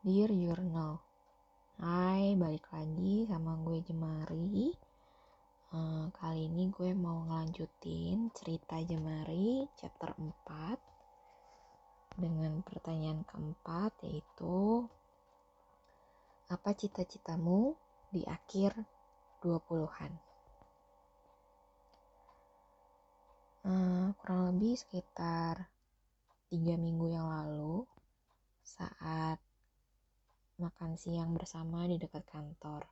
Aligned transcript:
Dear 0.00 0.32
Journal 0.32 0.96
Hai, 1.76 2.32
balik 2.32 2.72
lagi 2.72 3.28
sama 3.28 3.52
gue 3.60 3.84
Jemari 3.84 4.72
uh, 5.76 6.08
Kali 6.16 6.48
ini 6.48 6.72
gue 6.72 6.96
mau 6.96 7.28
ngelanjutin 7.28 8.32
cerita 8.32 8.80
Jemari 8.80 9.68
chapter 9.76 10.16
4 10.16 12.16
Dengan 12.16 12.64
pertanyaan 12.64 13.28
keempat 13.28 13.92
yaitu 14.08 14.88
Apa 16.48 16.72
cita-citamu 16.72 17.76
di 18.08 18.24
akhir 18.24 18.72
20-an? 19.44 20.12
Uh, 23.68 24.16
kurang 24.16 24.56
lebih 24.56 24.80
sekitar 24.80 25.68
tiga 26.48 26.80
minggu 26.80 27.12
yang 27.12 27.28
lalu 27.28 27.84
saat 28.64 29.36
makan 30.60 31.00
siang 31.00 31.32
bersama 31.32 31.88
di 31.88 31.96
dekat 31.96 32.22
kantor. 32.28 32.84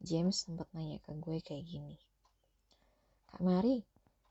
James 0.00 0.36
sempat 0.36 0.68
nanya 0.72 0.96
ke 1.04 1.12
gue 1.12 1.38
kayak 1.44 1.64
gini. 1.68 1.96
Kak 3.28 3.44
Mari, 3.44 3.84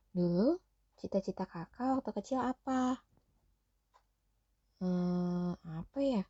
dulu 0.10 0.58
cita-cita 0.98 1.46
kakak 1.46 2.02
waktu 2.02 2.12
kecil 2.18 2.42
apa? 2.42 2.98
Hmm, 4.82 5.54
apa 5.64 6.00
ya? 6.02 6.24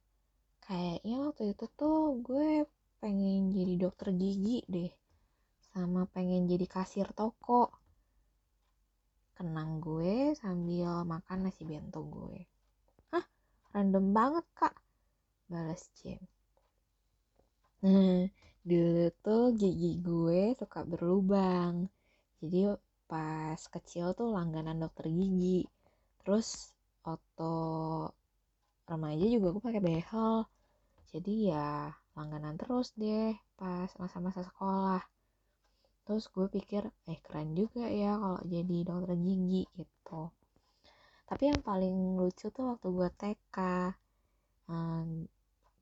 Kayaknya 0.63 1.15
waktu 1.23 1.43
itu 1.55 1.65
tuh 1.79 2.19
gue 2.19 2.67
pengen 2.99 3.51
jadi 3.55 3.73
dokter 3.79 4.11
gigi 4.15 4.63
deh. 4.67 4.91
Sama 5.71 6.07
pengen 6.11 6.47
jadi 6.47 6.67
kasir 6.67 7.07
toko. 7.15 7.71
Kenang 9.35 9.83
gue 9.83 10.31
sambil 10.39 11.03
makan 11.03 11.47
nasi 11.47 11.67
bento 11.67 12.03
gue. 12.07 12.47
Hah, 13.11 13.25
random 13.75 14.15
banget 14.15 14.45
kak 14.55 14.84
balas 15.51 15.81
James 15.99 16.31
nah 17.83 18.25
dulu 18.65 19.13
tuh 19.21 19.53
gigi 19.53 20.01
gue 20.01 20.57
suka 20.57 20.81
berlubang. 20.89 21.85
Jadi 22.41 22.73
pas 23.05 23.61
kecil 23.61 24.17
tuh 24.17 24.33
langganan 24.33 24.81
dokter 24.81 25.05
gigi. 25.13 25.69
Terus 26.25 26.73
waktu 27.05 27.53
remaja 28.89 29.25
juga 29.29 29.47
gue 29.53 29.63
pakai 29.69 29.83
behel. 29.85 30.49
Jadi 31.13 31.53
ya 31.53 31.93
langganan 32.17 32.57
terus 32.57 32.89
deh 32.97 33.37
pas 33.53 33.89
masa-masa 34.01 34.41
sekolah. 34.41 35.05
Terus 36.09 36.25
gue 36.33 36.49
pikir 36.49 36.89
eh 37.05 37.21
keren 37.21 37.53
juga 37.53 37.85
ya 37.85 38.17
kalau 38.17 38.41
jadi 38.49 38.77
dokter 38.81 39.13
gigi 39.13 39.69
gitu. 39.77 40.33
Tapi 41.29 41.53
yang 41.53 41.61
paling 41.61 42.17
lucu 42.17 42.49
tuh 42.49 42.73
waktu 42.73 42.87
gue 42.89 43.09
TK 43.13 43.57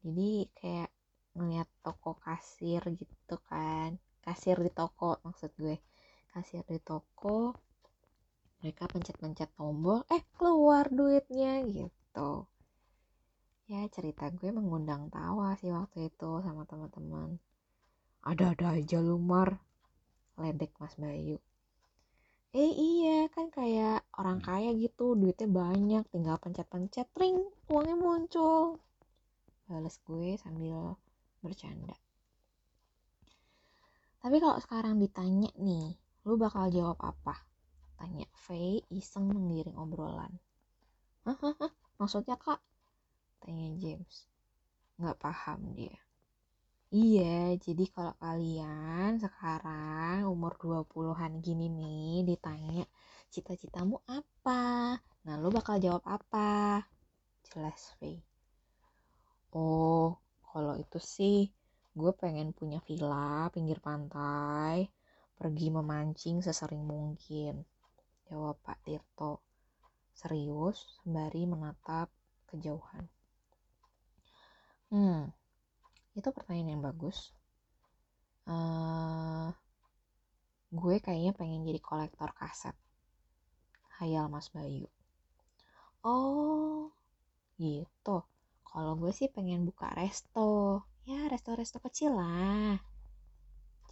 jadi 0.03 0.51
kayak 0.59 0.89
ngeliat 1.33 1.69
toko 1.79 2.19
kasir 2.19 2.83
gitu 2.93 3.35
kan. 3.49 3.95
Kasir 4.19 4.59
di 4.59 4.71
toko 4.71 5.17
maksud 5.23 5.55
gue. 5.55 5.79
Kasir 6.29 6.63
di 6.67 6.79
toko 6.83 7.55
mereka 8.59 8.87
pencet-pencet 8.87 9.51
tombol 9.59 10.07
eh 10.07 10.23
keluar 10.35 10.87
duitnya 10.87 11.63
gitu. 11.67 12.47
Ya 13.67 13.87
cerita 13.91 14.27
gue 14.31 14.51
mengundang 14.51 15.07
tawa 15.07 15.55
sih 15.59 15.71
waktu 15.71 16.11
itu 16.11 16.39
sama 16.43 16.67
teman-teman. 16.67 17.39
Ada-ada 18.23 18.79
aja 18.79 18.99
lumar 19.03 19.59
ledek 20.39 20.75
mas 20.79 20.95
Bayu. 20.99 21.39
Eh 22.53 22.71
iya 22.71 23.25
kan 23.33 23.49
kayak 23.49 24.05
orang 24.19 24.39
kaya 24.39 24.77
gitu 24.77 25.17
duitnya 25.17 25.49
banyak 25.49 26.03
tinggal 26.13 26.37
pencet-pencet 26.37 27.09
ring 27.17 27.49
uangnya 27.65 27.97
muncul 27.97 28.77
balas 29.73 29.97
gue 30.05 30.37
sambil 30.37 30.93
bercanda. 31.41 31.97
Tapi 34.21 34.37
kalau 34.37 34.61
sekarang 34.61 35.01
ditanya 35.01 35.49
nih 35.57 35.97
lu 36.29 36.37
bakal 36.37 36.69
jawab 36.69 37.01
apa? 37.01 37.33
Tanya 37.97 38.29
Faye 38.37 38.85
iseng 38.93 39.33
menggiring 39.33 39.73
obrolan. 39.73 40.37
Hah, 41.25 41.41
maksudnya 41.97 42.37
kak? 42.37 42.61
Tanya 43.41 43.73
James. 43.81 44.29
Nggak 45.01 45.17
paham 45.17 45.73
dia. 45.73 45.97
Iya, 46.93 47.57
jadi 47.57 47.89
kalau 47.89 48.13
kalian 48.21 49.17
sekarang 49.17 50.29
umur 50.29 50.53
20-an 50.61 51.41
gini 51.41 51.65
nih 51.73 52.21
ditanya 52.21 52.85
cita-citamu 53.33 53.97
apa? 54.05 55.01
Nah, 55.25 55.35
lu 55.41 55.49
bakal 55.49 55.81
jawab 55.81 56.05
apa? 56.05 56.85
Jelas, 57.49 57.97
Faye 57.97 58.21
oh 59.53 60.19
kalau 60.49 60.75
itu 60.77 60.99
sih 60.99 61.49
gue 61.93 62.11
pengen 62.17 62.53
punya 62.57 62.81
villa 62.81 63.47
pinggir 63.53 63.77
pantai 63.77 64.89
pergi 65.37 65.67
memancing 65.73 66.41
sesering 66.41 66.83
mungkin. 66.85 67.65
Jawab 68.29 68.57
Pak 68.65 68.79
Tirto. 68.85 69.43
Serius 70.13 71.01
sembari 71.01 71.45
menatap 71.49 72.09
kejauhan. 72.49 73.05
Hmm 74.93 75.33
itu 76.13 76.29
pertanyaan 76.29 76.77
yang 76.77 76.83
bagus. 76.85 77.33
Uh, 78.45 79.49
gue 80.69 80.95
kayaknya 81.01 81.33
pengen 81.33 81.65
jadi 81.65 81.81
kolektor 81.81 82.29
kaset. 82.37 82.77
Hayal 84.01 84.29
Mas 84.29 84.49
Bayu. 84.53 84.89
Oh 86.05 86.93
gitu 87.57 88.25
kalau 88.73 88.97
gue 88.97 89.13
sih 89.13 89.29
pengen 89.29 89.69
buka 89.69 89.85
resto. 89.93 90.81
Ya, 91.05 91.29
resto-resto 91.29 91.77
kecil 91.77 92.17
lah. 92.17 92.81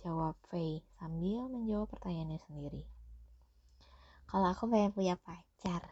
Jawab 0.02 0.34
Faye 0.50 0.82
sambil 0.98 1.46
menjawab 1.54 1.86
pertanyaannya 1.94 2.42
sendiri. 2.50 2.90
Kalau 4.26 4.50
aku 4.50 4.66
pengen 4.66 4.90
punya 4.90 5.22
pacar. 5.22 5.86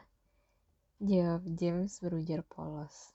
Jawab 0.98 1.46
James 1.54 2.02
berujar 2.02 2.42
polos. 2.42 3.14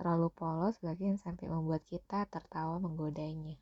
Terlalu 0.00 0.32
polos 0.32 0.80
bahkan 0.80 1.20
sampai 1.20 1.52
membuat 1.52 1.84
kita 1.84 2.24
tertawa 2.24 2.80
menggodanya. 2.80 3.60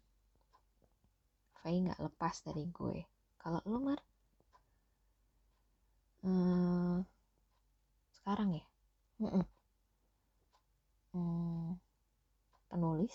Faye 1.59 1.83
gak 1.83 1.99
lepas 1.99 2.39
dari 2.47 2.71
gue. 2.71 3.03
Kalau 3.43 3.59
lu, 3.67 3.83
Mar? 3.83 3.99
Hmm, 6.23 7.03
sekarang 8.15 8.55
ya? 8.55 8.65
Mm 9.19 9.43
-mm 9.43 9.62
hmm, 11.13 11.79
penulis. 12.69 13.15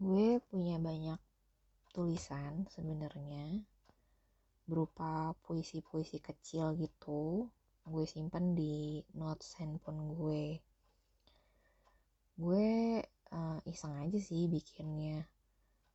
Gue 0.00 0.38
punya 0.52 0.76
banyak 0.76 1.20
tulisan 1.96 2.68
sebenarnya 2.68 3.64
berupa 4.64 5.36
puisi-puisi 5.44 6.18
kecil 6.24 6.72
gitu 6.80 7.48
gue 7.84 8.04
simpen 8.08 8.56
di 8.56 9.04
notes 9.12 9.60
handphone 9.60 10.16
gue. 10.16 10.56
Gue 12.32 13.04
uh, 13.28 13.60
iseng 13.68 14.00
aja 14.00 14.16
sih 14.16 14.48
bikinnya. 14.48 15.20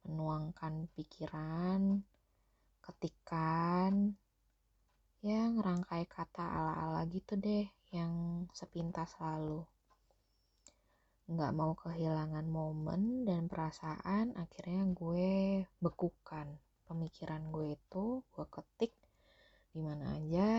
Menuangkan 0.05 0.85
pikiran 0.93 2.05
ketikan 2.85 4.13
ya 5.19 5.51
ngerangkai 5.51 6.07
kata 6.07 6.47
ala-ala 6.47 7.03
gitu 7.11 7.35
deh 7.35 7.67
yang 7.91 8.47
sepintas 8.55 9.19
lalu. 9.19 9.67
Nggak 11.27 11.51
mau 11.59 11.75
kehilangan 11.75 12.47
momen 12.47 13.27
dan 13.27 13.51
perasaan 13.51 14.31
akhirnya 14.39 14.87
gue 14.95 15.63
bekukan. 15.83 16.47
Pemikiran 16.87 17.51
gue 17.51 17.75
itu 17.75 18.23
gue 18.31 18.45
ketik 18.47 18.95
di 19.69 19.83
mana 19.83 20.17
aja 20.17 20.51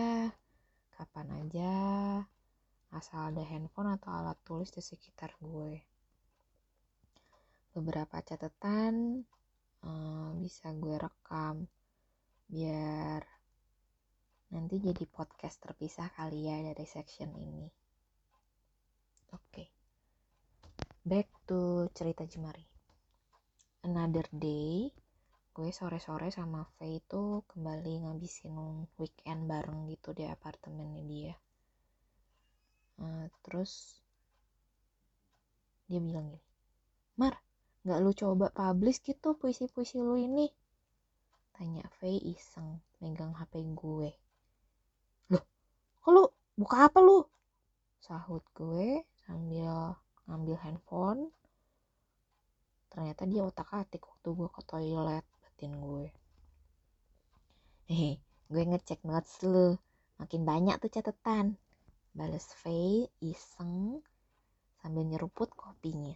kapan 0.95 1.27
aja 1.43 1.73
asal 2.93 3.33
ada 3.33 3.43
handphone 3.43 3.97
atau 3.97 4.13
alat 4.13 4.37
tulis 4.45 4.69
di 4.69 4.79
sekitar 4.79 5.33
gue. 5.41 5.81
Beberapa 7.73 8.21
catatan 8.21 9.25
uh, 9.83 10.31
bisa 10.37 10.69
gue 10.77 10.95
rekam 11.01 11.65
biar 12.51 13.40
Nanti 14.51 14.83
jadi 14.83 15.07
podcast 15.07 15.63
terpisah 15.63 16.11
kali 16.11 16.43
ya 16.51 16.59
dari 16.59 16.83
section 16.83 17.31
ini. 17.39 17.71
Oke. 19.31 19.39
Okay. 19.47 19.67
Back 21.07 21.31
to 21.47 21.87
cerita 21.95 22.27
Jemari. 22.27 22.67
Another 23.87 24.27
day, 24.35 24.91
gue 25.55 25.69
sore-sore 25.71 26.35
sama 26.35 26.67
Faye 26.75 26.99
itu 26.99 27.47
kembali 27.47 28.03
ngabisin 28.03 28.91
weekend 28.99 29.47
bareng 29.47 29.87
gitu 29.87 30.11
di 30.11 30.27
apartemennya 30.27 31.03
dia. 31.07 31.35
Uh, 32.99 33.31
terus 33.47 34.03
dia 35.87 36.03
bilang 36.03 36.27
gini, 36.27 36.43
Mar, 37.15 37.39
gak 37.87 38.03
lu 38.03 38.11
coba 38.11 38.51
publish 38.51 38.99
gitu 38.99 39.31
puisi-puisi 39.39 40.03
lu 40.03 40.19
ini? 40.19 40.51
Tanya 41.55 41.87
Faye 42.03 42.19
iseng 42.19 42.83
megang 42.99 43.31
HP 43.31 43.63
gue 43.79 44.11
buka 46.61 46.89
apa 46.89 46.97
lu? 47.01 47.25
Sahut 48.01 48.41
gue 48.57 49.05
sambil 49.25 49.97
ngambil 50.25 50.57
handphone. 50.61 51.29
Ternyata 52.89 53.25
dia 53.29 53.41
otak 53.45 53.69
atik 53.73 54.05
waktu 54.05 54.29
gue 54.33 54.49
ke 54.49 54.61
toilet 54.65 55.25
batin 55.41 55.73
gue. 55.77 56.07
Hehe 57.89 58.17
gue 58.49 58.63
ngecek 58.65 59.05
notes 59.05 59.41
lu. 59.45 59.77
Makin 60.21 60.41
banyak 60.45 60.77
tuh 60.81 60.89
catatan. 60.93 61.57
Balas 62.13 62.49
Faye 62.53 63.09
iseng 63.21 64.01
sambil 64.81 65.05
nyeruput 65.05 65.49
kopinya. 65.53 66.13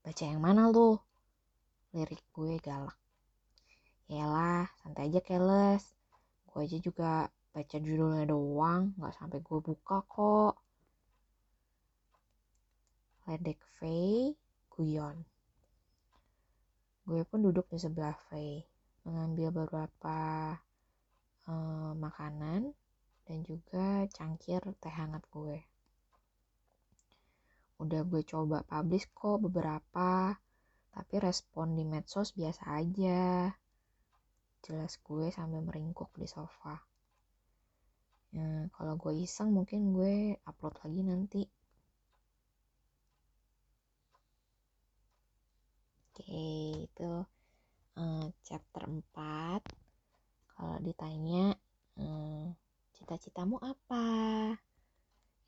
Baca 0.00 0.24
yang 0.24 0.40
mana 0.40 0.72
lu? 0.72 0.96
Lirik 1.96 2.24
gue 2.32 2.56
galak. 2.60 2.96
Yalah, 4.08 4.66
santai 4.80 5.12
aja 5.12 5.20
keles. 5.20 5.84
Gue 6.50 6.66
aja 6.66 6.78
juga 6.82 7.30
baca 7.50 7.76
judulnya 7.82 8.24
doang, 8.30 8.94
gak 8.94 9.14
sampai 9.18 9.42
gue 9.42 9.58
buka 9.58 9.98
kok. 10.06 10.54
Ledek 13.26 13.58
Faye, 13.78 14.38
guyon. 14.70 15.26
Gue 17.02 17.26
pun 17.26 17.42
duduk 17.42 17.66
di 17.70 17.78
sebelah 17.82 18.14
Faye, 18.30 18.66
mengambil 19.02 19.50
beberapa 19.50 20.18
uh, 21.50 21.92
makanan 21.98 22.70
dan 23.26 23.38
juga 23.42 24.06
cangkir 24.14 24.62
teh 24.78 24.94
hangat 24.94 25.26
gue. 25.34 25.58
Udah 27.82 28.02
gue 28.06 28.22
coba 28.22 28.62
publish 28.62 29.10
kok 29.10 29.42
beberapa, 29.42 30.38
tapi 30.90 31.14
respon 31.18 31.74
di 31.74 31.82
medsos 31.86 32.34
biasa 32.34 32.62
aja 32.78 33.50
jelas 34.60 35.00
gue 35.00 35.32
sambil 35.32 35.64
meringkuk 35.64 36.12
di 36.20 36.28
sofa 36.28 36.76
ya, 38.36 38.68
kalau 38.74 38.94
gue 39.00 39.12
iseng 39.26 39.50
mungkin 39.54 39.94
gue 39.96 40.38
upload 40.46 40.76
lagi 40.82 41.00
nanti. 41.02 41.42
Oke 46.10 46.42
itu 46.84 47.10
uh, 47.96 48.26
chapter 48.44 48.84
4 48.86 49.64
kalau 50.52 50.76
ditanya 50.84 51.56
uh, 51.96 52.52
cita-citamu 52.92 53.56
apa? 53.64 54.06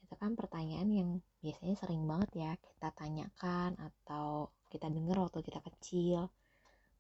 Itu 0.02 0.14
kan 0.17 0.32
pertanyaan 0.32 0.88
yang 0.88 1.11
biasanya 1.44 1.76
sering 1.76 2.08
banget 2.08 2.31
ya 2.32 2.52
kita 2.56 2.88
tanyakan 2.96 3.76
atau 3.76 4.49
kita 4.73 4.88
dengar 4.88 5.20
waktu 5.28 5.44
kita 5.44 5.61
kecil. 5.61 6.32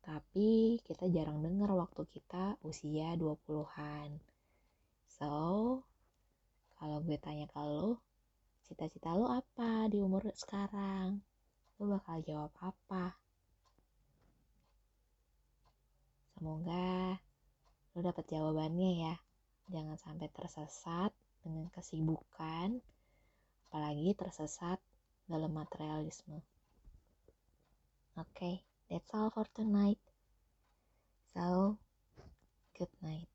Tapi 0.02 0.82
kita 0.84 1.08
jarang 1.08 1.40
dengar 1.40 1.72
waktu 1.72 2.04
kita 2.10 2.60
usia 2.66 3.16
20-an. 3.16 4.31
So, 5.22 5.86
kalau 6.82 6.98
gue 7.06 7.14
tanya 7.22 7.46
ke 7.46 7.62
lo, 7.62 8.02
cita-cita 8.66 9.14
lo 9.14 9.30
apa 9.30 9.86
di 9.86 10.02
umur 10.02 10.26
sekarang? 10.34 11.22
Lo 11.78 11.94
bakal 11.94 12.26
jawab 12.26 12.50
apa? 12.58 13.14
Semoga 16.34 17.22
lo 17.94 17.98
dapat 18.02 18.26
jawabannya 18.34 18.90
ya. 19.06 19.14
Jangan 19.70 19.94
sampai 19.94 20.26
tersesat 20.34 21.14
dengan 21.46 21.70
kesibukan, 21.70 22.82
apalagi 23.70 24.18
tersesat 24.18 24.82
dalam 25.30 25.54
materialisme. 25.54 26.42
Oke. 28.18 28.26
Okay. 28.34 28.56
That's 28.90 29.08
all 29.14 29.30
for 29.30 29.46
tonight. 29.54 30.02
So, 31.32 31.78
good 32.76 32.92
night. 33.00 33.31